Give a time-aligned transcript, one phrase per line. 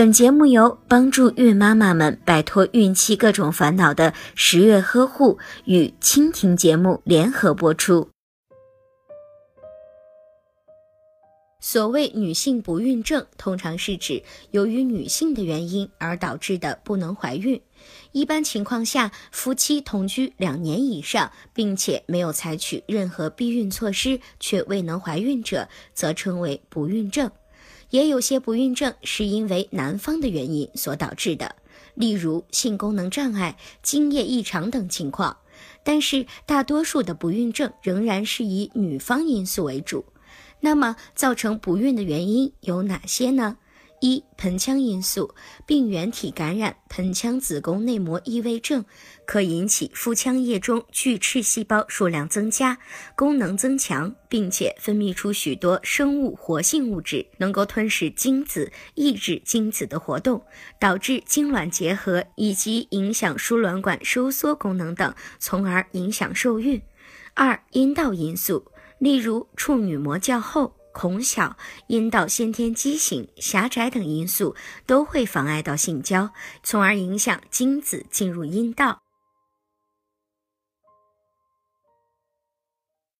[0.00, 8.08] 本节目由帮助孕妈妈们摆脱孕期各种烦恼的十月呵护与蜻蜓节目联合播出。
[11.60, 17.60] 所谓女性不孕症，通常是指由于女性的原因而导致的不能怀孕。
[18.12, 27.30] 一般情况下，夫妻同居两年以上，并且没有采取任何避孕措施却未能怀孕者，则称为不孕症。
[27.90, 31.56] 也有些不孕症是因为男方的原因所导致的，
[31.94, 35.36] 例如性功能障碍、精液异常等情况。
[35.82, 40.04] 但是，大多数的不孕症仍然是以女方因素为主。
[40.60, 43.56] 那么，造成不孕的原因有哪些呢？
[44.00, 45.34] 一、盆腔因素，
[45.66, 48.84] 病原体感染盆腔子宫内膜异位症，
[49.26, 52.78] 可引起腹腔液中巨噬细胞数量增加，
[53.14, 60.42] 功能增强，并且分泌出许多生物活性物质，能够吞噬精子，抑制精子的活动，
[60.78, 66.80] 导致精卵结合以及影响输卵管收缩功能等，从而影响受孕。
[67.34, 70.74] 二、阴道因素，例如处女膜较厚。
[70.92, 74.54] 孔小、阴道先天畸形、狭窄等因素
[74.86, 76.30] 都会妨碍到性交，
[76.62, 79.00] 从而影响精子进入阴道。